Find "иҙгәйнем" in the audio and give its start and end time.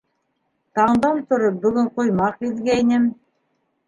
2.49-3.07